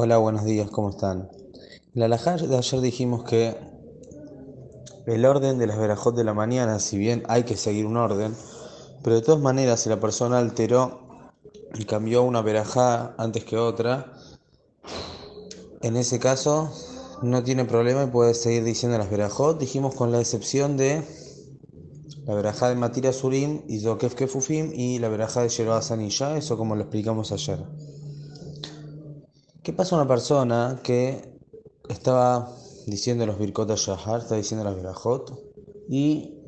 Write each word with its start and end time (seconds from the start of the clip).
Hola, 0.00 0.18
buenos 0.18 0.44
días, 0.44 0.70
¿cómo 0.70 0.90
están? 0.90 1.28
En 1.92 1.92
la 1.94 2.04
alajá 2.04 2.36
de 2.36 2.56
ayer 2.56 2.80
dijimos 2.80 3.24
que 3.24 3.56
el 5.06 5.24
orden 5.26 5.58
de 5.58 5.66
las 5.66 5.76
verajot 5.76 6.14
de 6.14 6.22
la 6.22 6.34
mañana, 6.34 6.78
si 6.78 6.96
bien 6.96 7.24
hay 7.26 7.42
que 7.42 7.56
seguir 7.56 7.84
un 7.84 7.96
orden, 7.96 8.32
pero 9.02 9.16
de 9.16 9.22
todas 9.22 9.40
maneras 9.40 9.80
si 9.80 9.88
la 9.88 9.98
persona 9.98 10.38
alteró 10.38 11.00
y 11.74 11.84
cambió 11.84 12.22
una 12.22 12.42
verajá 12.42 13.16
antes 13.18 13.42
que 13.42 13.56
otra, 13.56 14.12
en 15.82 15.96
ese 15.96 16.20
caso 16.20 16.70
no 17.20 17.42
tiene 17.42 17.64
problema 17.64 18.04
y 18.04 18.06
puede 18.06 18.34
seguir 18.34 18.62
diciendo 18.62 18.98
las 18.98 19.10
verajot, 19.10 19.58
dijimos 19.58 19.96
con 19.96 20.12
la 20.12 20.20
excepción 20.20 20.76
de 20.76 21.02
la 22.24 22.34
verajá 22.36 22.68
de 22.68 22.76
Matira 22.76 23.12
Surim 23.12 23.62
y 23.66 23.80
Zokef 23.80 24.14
Kefufim 24.14 24.70
y 24.72 25.00
la 25.00 25.08
verajá 25.08 25.42
de 25.42 25.48
Yeroa 25.48 25.82
Sanilla, 25.82 26.36
eso 26.36 26.56
como 26.56 26.76
lo 26.76 26.82
explicamos 26.82 27.32
ayer. 27.32 27.58
¿Qué 29.68 29.74
pasa 29.74 29.96
una 29.96 30.08
persona 30.08 30.80
que 30.82 31.30
estaba 31.90 32.50
diciendo 32.86 33.26
los 33.26 33.38
Birkot 33.38 33.70
Shahar, 33.76 34.20
está 34.20 34.34
diciendo 34.34 34.64
las 34.64 34.74
Berajot, 34.74 35.38
y 35.90 36.38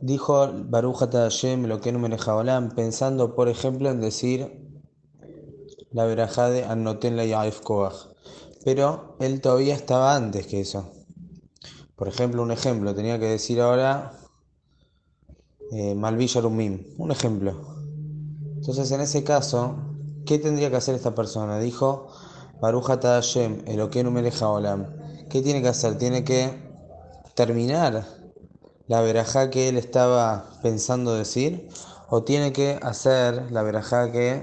dijo 0.00 0.50
Baruch 0.50 1.00
Hashem 1.12 1.66
lo 1.66 1.82
que 1.82 1.92
no 1.92 1.98
me 1.98 2.08
pensando, 2.74 3.34
por 3.34 3.50
ejemplo, 3.50 3.90
en 3.90 4.00
decir 4.00 4.70
la 5.92 6.06
verajá 6.06 6.48
de 6.48 6.64
Anoten 6.64 7.18
la 7.18 7.26
Yaif 7.26 7.60
pero 8.64 9.16
él 9.20 9.42
todavía 9.42 9.74
estaba 9.74 10.16
antes 10.16 10.46
que 10.46 10.62
eso. 10.62 10.90
Por 11.94 12.08
ejemplo, 12.08 12.42
un 12.42 12.52
ejemplo, 12.52 12.94
tenía 12.94 13.18
que 13.18 13.26
decir 13.26 13.60
ahora 13.60 14.12
eh, 15.72 15.94
Malvillarumim, 15.94 16.86
un 16.96 17.12
ejemplo. 17.12 17.52
Entonces, 18.56 18.90
en 18.92 19.02
ese 19.02 19.24
caso, 19.24 19.76
¿qué 20.24 20.38
tendría 20.38 20.70
que 20.70 20.76
hacer 20.76 20.94
esta 20.94 21.14
persona? 21.14 21.58
Dijo 21.58 22.08
Baruch 22.60 22.86
Hashem, 22.86 23.62
Eloquenu 23.66 24.10
Melech 24.10 24.42
Olam. 24.42 24.86
¿Qué 25.28 25.42
tiene 25.42 25.62
que 25.62 25.68
hacer? 25.68 25.96
Tiene 25.96 26.24
que 26.24 26.50
terminar 27.34 28.04
la 28.86 29.00
verajá 29.00 29.50
que 29.50 29.68
él 29.68 29.76
estaba 29.76 30.50
pensando 30.62 31.14
decir 31.14 31.68
o 32.08 32.24
tiene 32.24 32.52
que 32.52 32.78
hacer 32.82 33.50
la 33.52 33.62
verajá 33.62 34.10
que 34.10 34.42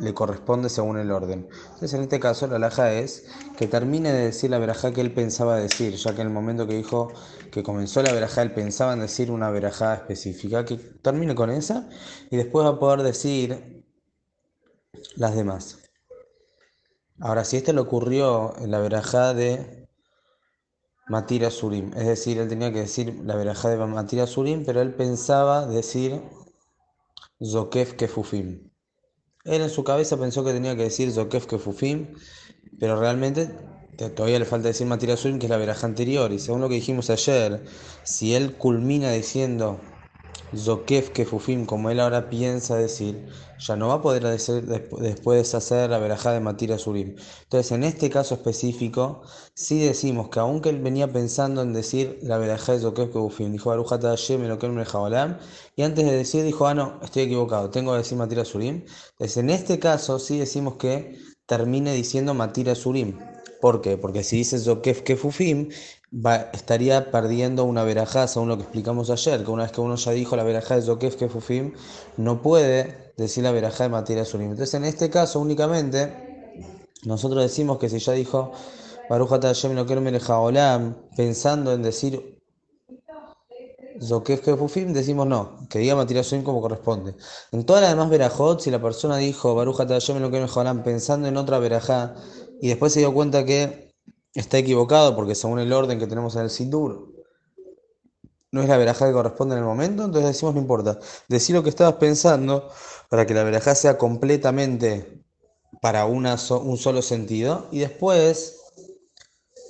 le 0.00 0.14
corresponde 0.14 0.68
según 0.68 0.98
el 0.98 1.10
orden. 1.10 1.48
Entonces 1.64 1.94
en 1.94 2.02
este 2.02 2.18
caso 2.18 2.46
la 2.46 2.56
alhaja 2.56 2.92
es 2.92 3.26
que 3.56 3.66
termine 3.66 4.12
de 4.12 4.24
decir 4.24 4.50
la 4.50 4.58
verajá 4.58 4.92
que 4.92 5.00
él 5.00 5.12
pensaba 5.12 5.56
decir, 5.56 5.94
ya 5.94 6.14
que 6.14 6.22
en 6.22 6.28
el 6.28 6.32
momento 6.32 6.66
que 6.66 6.74
dijo 6.74 7.12
que 7.52 7.62
comenzó 7.62 8.02
la 8.02 8.12
verajá 8.12 8.42
él 8.42 8.52
pensaba 8.52 8.94
en 8.94 9.00
decir 9.00 9.30
una 9.30 9.50
verajá 9.50 9.94
específica, 9.94 10.64
que 10.64 10.76
termine 10.76 11.34
con 11.34 11.50
esa 11.50 11.88
y 12.30 12.36
después 12.36 12.64
va 12.64 12.70
a 12.70 12.78
poder 12.78 13.02
decir 13.02 13.84
las 15.16 15.34
demás. 15.34 15.89
Ahora, 17.20 17.44
si 17.44 17.58
esto 17.58 17.72
le 17.74 17.80
ocurrió 17.80 18.54
en 18.58 18.70
la 18.70 18.78
verajá 18.78 19.34
de 19.34 19.86
Matira 21.06 21.50
Surim, 21.50 21.92
es 21.94 22.06
decir, 22.06 22.38
él 22.38 22.48
tenía 22.48 22.72
que 22.72 22.80
decir 22.80 23.20
la 23.24 23.36
verajá 23.36 23.68
de 23.68 23.76
Matira 23.76 24.26
Surim, 24.26 24.64
pero 24.64 24.80
él 24.80 24.94
pensaba 24.94 25.66
decir 25.66 26.22
Zokef 27.44 27.92
Kefufim. 27.92 28.70
Él 29.44 29.62
en 29.62 29.68
su 29.68 29.84
cabeza 29.84 30.16
pensó 30.16 30.44
que 30.44 30.52
tenía 30.52 30.74
que 30.76 30.84
decir 30.84 31.12
Zokef 31.12 31.46
Kefufim, 31.46 32.14
pero 32.78 32.98
realmente 32.98 33.50
todavía 34.16 34.38
le 34.38 34.46
falta 34.46 34.68
decir 34.68 34.86
Matira 34.86 35.16
Surim, 35.16 35.38
que 35.38 35.44
es 35.44 35.50
la 35.50 35.58
verajá 35.58 35.86
anterior. 35.86 36.32
Y 36.32 36.38
según 36.38 36.62
lo 36.62 36.70
que 36.70 36.76
dijimos 36.76 37.10
ayer, 37.10 37.62
si 38.02 38.34
él 38.34 38.56
culmina 38.56 39.10
diciendo 39.12 39.78
Zokef 40.54 41.10
Kefufim, 41.10 41.66
como 41.66 41.90
él 41.90 42.00
ahora 42.00 42.28
piensa 42.28 42.76
decir, 42.76 43.28
ya 43.58 43.76
no 43.76 43.88
va 43.88 43.94
a 43.94 44.02
poder 44.02 44.24
decir 44.24 44.64
después 44.64 45.54
hacer 45.54 45.90
la 45.90 45.98
verajá 45.98 46.32
de 46.32 46.40
Matira 46.40 46.78
Surim. 46.78 47.16
Entonces, 47.42 47.72
en 47.72 47.84
este 47.84 48.10
caso 48.10 48.34
específico, 48.34 49.22
sí 49.54 49.80
decimos 49.80 50.28
que 50.28 50.40
aunque 50.40 50.70
él 50.70 50.80
venía 50.80 51.12
pensando 51.12 51.62
en 51.62 51.72
decir 51.72 52.18
la 52.22 52.38
verajá 52.38 52.72
de 52.72 52.80
Zokef 52.80 53.12
Kefufim, 53.12 53.52
dijo 53.52 53.70
Arujata 53.70 54.08
Hashem, 54.08 54.42
lo 54.46 54.58
que 54.58 54.68
me 54.68 54.84
y 55.76 55.82
antes 55.82 56.04
de 56.04 56.12
decir 56.12 56.44
dijo, 56.44 56.66
ah, 56.66 56.74
no, 56.74 56.98
estoy 57.02 57.22
equivocado, 57.22 57.70
tengo 57.70 57.92
que 57.92 57.98
decir 57.98 58.18
Matira 58.18 58.44
Surim. 58.44 58.84
Entonces, 59.12 59.36
en 59.36 59.50
este 59.50 59.78
caso, 59.78 60.18
sí 60.18 60.38
decimos 60.38 60.76
que 60.76 61.18
termine 61.46 61.92
diciendo 61.94 62.34
Matira 62.34 62.74
Surim. 62.74 63.18
¿Por 63.60 63.82
qué? 63.82 63.96
Porque 63.96 64.24
si 64.24 64.36
dice 64.36 64.58
Zokef 64.58 65.02
Kefufim, 65.02 65.68
estaría 66.52 67.10
perdiendo 67.10 67.64
una 67.64 67.84
verajá, 67.84 68.26
según 68.26 68.48
lo 68.48 68.56
que 68.56 68.62
explicamos 68.62 69.10
ayer, 69.10 69.44
que 69.44 69.50
una 69.50 69.64
vez 69.64 69.72
que 69.72 69.80
uno 69.80 69.96
ya 69.96 70.12
dijo 70.12 70.34
la 70.36 70.44
verajá 70.44 70.76
de 70.76 70.82
Zokef 70.82 71.16
Kefufim, 71.16 71.72
no 72.16 72.42
puede 72.42 73.12
decir 73.16 73.44
la 73.44 73.52
verajá 73.52 73.84
de 73.84 73.90
Materia 73.90 74.24
Surim. 74.24 74.50
Entonces, 74.50 74.74
en 74.74 74.84
este 74.84 75.10
caso, 75.10 75.40
únicamente, 75.40 76.54
nosotros 77.04 77.42
decimos 77.42 77.78
que 77.78 77.88
si 77.88 77.98
ya 77.98 78.12
dijo 78.12 78.52
Baruch 79.08 79.28
Hashem 79.28 79.74
lo 79.74 80.42
Olam, 80.42 80.96
pensando 81.16 81.72
en 81.72 81.82
decir 81.82 82.40
Zokef 84.02 84.40
Kefufim, 84.40 84.94
decimos 84.94 85.26
no, 85.26 85.58
que 85.68 85.80
diga 85.80 86.22
Surim 86.24 86.42
como 86.42 86.62
corresponde. 86.62 87.14
En 87.52 87.64
todas 87.64 87.82
las 87.82 87.90
demás 87.90 88.08
verajot, 88.08 88.60
si 88.60 88.70
la 88.70 88.80
persona 88.80 89.18
dijo 89.18 89.54
Baruch 89.54 89.76
Hashem 89.76 90.18
lo 90.18 90.28
Olam, 90.56 90.82
pensando 90.82 91.28
en 91.28 91.36
otra 91.36 91.58
verajá, 91.58 92.14
y 92.60 92.68
después 92.68 92.92
se 92.92 93.00
dio 93.00 93.12
cuenta 93.12 93.44
que 93.44 93.92
está 94.34 94.58
equivocado 94.58 95.16
porque 95.16 95.34
según 95.34 95.58
el 95.58 95.72
orden 95.72 95.98
que 95.98 96.06
tenemos 96.06 96.36
en 96.36 96.42
el 96.42 96.50
Sidur, 96.50 97.14
no 98.52 98.62
es 98.62 98.68
la 98.68 98.76
verajá 98.76 99.06
que 99.06 99.12
corresponde 99.12 99.54
en 99.54 99.60
el 99.60 99.64
momento, 99.64 100.04
entonces 100.04 100.32
decimos 100.32 100.54
no 100.54 100.60
importa. 100.60 100.98
Decir 101.28 101.54
lo 101.54 101.62
que 101.62 101.70
estabas 101.70 101.94
pensando 101.94 102.68
para 103.08 103.26
que 103.26 103.34
la 103.34 103.44
verajá 103.44 103.74
sea 103.74 103.96
completamente 103.96 105.22
para 105.80 106.04
un 106.04 106.26
solo 106.36 107.00
sentido 107.00 107.68
y 107.70 107.78
después 107.78 108.56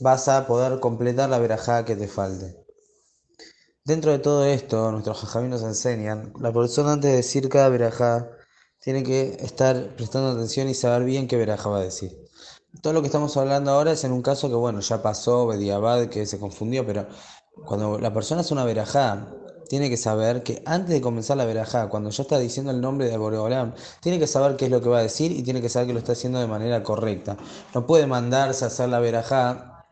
vas 0.00 0.28
a 0.28 0.46
poder 0.46 0.80
completar 0.80 1.28
la 1.28 1.38
verajá 1.38 1.84
que 1.84 1.94
te 1.94 2.08
falte. 2.08 2.56
Dentro 3.84 4.12
de 4.12 4.18
todo 4.18 4.44
esto, 4.44 4.90
nuestros 4.92 5.18
jajamí 5.20 5.48
nos 5.48 5.62
enseñan, 5.62 6.32
la 6.38 6.52
persona 6.52 6.92
antes 6.92 7.10
de 7.10 7.16
decir 7.18 7.48
cada 7.48 7.68
verajá 7.68 8.30
tiene 8.78 9.02
que 9.02 9.36
estar 9.40 9.94
prestando 9.96 10.30
atención 10.30 10.68
y 10.68 10.74
saber 10.74 11.04
bien 11.04 11.28
qué 11.28 11.36
verajá 11.36 11.68
va 11.68 11.78
a 11.78 11.84
decir. 11.84 12.29
Todo 12.82 12.92
lo 12.92 13.00
que 13.00 13.06
estamos 13.06 13.36
hablando 13.36 13.72
ahora 13.72 13.92
es 13.92 14.04
en 14.04 14.12
un 14.12 14.22
caso 14.22 14.48
que, 14.48 14.54
bueno, 14.54 14.80
ya 14.80 15.02
pasó, 15.02 15.46
Bediabad, 15.46 16.06
que 16.06 16.24
se 16.26 16.38
confundió, 16.38 16.86
pero 16.86 17.06
cuando 17.66 17.98
la 17.98 18.12
persona 18.14 18.42
hace 18.42 18.54
una 18.54 18.64
verajá, 18.64 19.28
tiene 19.68 19.88
que 19.88 19.96
saber 19.96 20.42
que 20.42 20.62
antes 20.66 20.90
de 20.90 21.00
comenzar 21.00 21.36
la 21.36 21.44
verajá, 21.44 21.88
cuando 21.88 22.10
ya 22.10 22.22
está 22.22 22.38
diciendo 22.38 22.72
el 22.72 22.80
nombre 22.80 23.08
de 23.08 23.16
Boreolam, 23.16 23.74
tiene 24.00 24.18
que 24.18 24.26
saber 24.26 24.56
qué 24.56 24.64
es 24.64 24.70
lo 24.70 24.80
que 24.80 24.88
va 24.88 24.98
a 24.98 25.02
decir 25.02 25.30
y 25.30 25.42
tiene 25.42 25.60
que 25.60 25.68
saber 25.68 25.88
que 25.88 25.92
lo 25.92 25.98
está 26.00 26.12
haciendo 26.12 26.40
de 26.40 26.46
manera 26.46 26.82
correcta. 26.82 27.36
No 27.74 27.86
puede 27.86 28.06
mandarse 28.06 28.64
a 28.64 28.68
hacer 28.68 28.88
la 28.88 28.98
verajá 28.98 29.86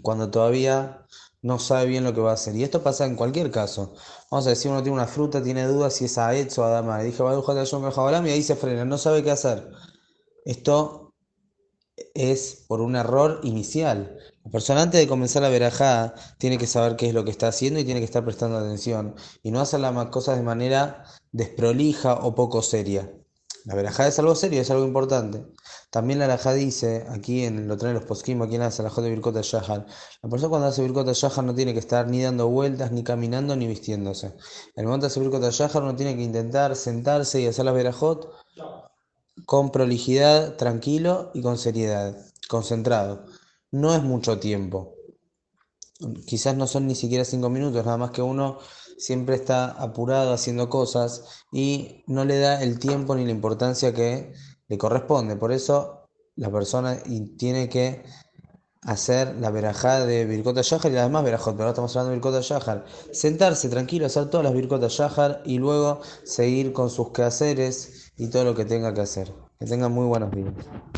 cuando 0.00 0.30
todavía 0.30 1.06
no 1.42 1.58
sabe 1.58 1.86
bien 1.86 2.04
lo 2.04 2.14
que 2.14 2.20
va 2.20 2.30
a 2.30 2.34
hacer. 2.34 2.56
Y 2.56 2.62
esto 2.62 2.82
pasa 2.82 3.04
en 3.04 3.16
cualquier 3.16 3.50
caso. 3.50 3.92
Vamos 4.30 4.46
a 4.46 4.50
decir, 4.50 4.70
uno 4.70 4.82
tiene 4.82 4.96
una 4.96 5.06
fruta, 5.06 5.42
tiene 5.42 5.66
dudas 5.66 5.92
si 5.94 6.06
es 6.06 6.16
Aetz 6.16 6.56
o 6.58 6.64
Adama. 6.64 7.02
Y 7.02 7.06
dije, 7.06 7.22
y 7.22 8.30
ahí 8.30 8.42
se 8.42 8.56
frena, 8.56 8.84
no 8.84 8.96
sabe 8.96 9.22
qué 9.22 9.30
hacer. 9.30 9.70
Esto 10.44 11.01
es 12.14 12.64
por 12.68 12.80
un 12.80 12.96
error 12.96 13.40
inicial. 13.42 14.18
La 14.44 14.50
persona 14.50 14.82
antes 14.82 15.00
de 15.00 15.08
comenzar 15.08 15.42
la 15.42 15.48
verajá 15.48 16.14
tiene 16.38 16.58
que 16.58 16.66
saber 16.66 16.96
qué 16.96 17.08
es 17.08 17.14
lo 17.14 17.24
que 17.24 17.30
está 17.30 17.48
haciendo 17.48 17.80
y 17.80 17.84
tiene 17.84 18.00
que 18.00 18.06
estar 18.06 18.24
prestando 18.24 18.58
atención 18.58 19.14
y 19.42 19.50
no 19.50 19.60
hacer 19.60 19.80
las 19.80 20.06
cosas 20.06 20.36
de 20.36 20.42
manera 20.42 21.04
desprolija 21.32 22.14
o 22.14 22.34
poco 22.34 22.62
seria. 22.62 23.10
La 23.64 23.76
verajá 23.76 24.08
es 24.08 24.18
algo 24.18 24.34
serio, 24.34 24.60
es 24.60 24.70
algo 24.72 24.84
importante. 24.84 25.46
También 25.90 26.18
la 26.18 26.26
verajá 26.26 26.52
dice, 26.52 27.06
aquí 27.10 27.44
en 27.44 27.68
lo 27.68 27.76
traen 27.76 27.94
los 27.94 28.04
posquim, 28.04 28.42
aquí 28.42 28.56
en 28.56 28.62
la 28.62 28.70
de 28.70 29.10
Birkota 29.10 29.40
Shahar, 29.42 29.86
la 30.22 30.28
persona 30.28 30.48
cuando 30.48 30.66
hace 30.66 30.82
Birkota 30.82 31.12
Shahar 31.12 31.44
no 31.44 31.54
tiene 31.54 31.72
que 31.72 31.78
estar 31.78 32.08
ni 32.08 32.22
dando 32.22 32.48
vueltas, 32.48 32.90
ni 32.90 33.04
caminando, 33.04 33.54
ni 33.54 33.68
vistiéndose. 33.68 34.26
En 34.26 34.34
el 34.76 34.86
momento 34.86 35.06
de 35.06 35.12
hacer 35.12 35.22
Birkota 35.22 35.50
Shahar 35.50 35.84
uno 35.84 35.94
tiene 35.94 36.16
que 36.16 36.22
intentar 36.22 36.74
sentarse 36.74 37.40
y 37.40 37.46
hacer 37.46 37.64
la 37.64 37.72
verajot 37.72 38.32
con 39.46 39.70
prolijidad, 39.70 40.56
tranquilo 40.56 41.30
y 41.34 41.42
con 41.42 41.58
seriedad, 41.58 42.16
concentrado. 42.48 43.24
No 43.70 43.94
es 43.94 44.02
mucho 44.02 44.38
tiempo. 44.38 44.94
Quizás 46.26 46.56
no 46.56 46.66
son 46.66 46.86
ni 46.86 46.94
siquiera 46.94 47.24
cinco 47.24 47.48
minutos, 47.48 47.84
nada 47.84 47.96
más 47.96 48.10
que 48.10 48.22
uno 48.22 48.58
siempre 48.98 49.36
está 49.36 49.70
apurado 49.70 50.32
haciendo 50.32 50.68
cosas 50.68 51.44
y 51.52 52.04
no 52.06 52.24
le 52.24 52.38
da 52.38 52.62
el 52.62 52.78
tiempo 52.78 53.14
ni 53.14 53.24
la 53.24 53.30
importancia 53.30 53.94
que 53.94 54.32
le 54.68 54.78
corresponde. 54.78 55.36
Por 55.36 55.52
eso 55.52 56.08
la 56.36 56.50
persona 56.50 56.98
tiene 57.36 57.68
que 57.68 58.04
hacer 58.82 59.36
la 59.36 59.50
verajá 59.50 60.04
de 60.04 60.24
Birkota 60.24 60.62
Yahar 60.62 60.92
y 60.92 60.96
además 60.96 61.24
verajot, 61.24 61.54
pero 61.54 61.64
ahora 61.64 61.70
estamos 61.70 61.96
hablando 61.96 62.10
de 62.10 62.16
Birkota 62.16 62.40
Yahar. 62.40 62.84
Sentarse 63.12 63.68
tranquilo, 63.68 64.06
hacer 64.06 64.26
todas 64.26 64.44
las 64.44 64.54
Birkota 64.54 64.88
Yahar 64.88 65.42
y 65.44 65.58
luego 65.58 66.00
seguir 66.24 66.72
con 66.72 66.90
sus 66.90 67.10
quehaceres 67.10 68.12
y 68.16 68.28
todo 68.28 68.44
lo 68.44 68.54
que 68.54 68.64
tenga 68.64 68.92
que 68.94 69.00
hacer. 69.02 69.32
Que 69.58 69.66
tengan 69.66 69.92
muy 69.92 70.06
buenos 70.06 70.30
días. 70.32 70.52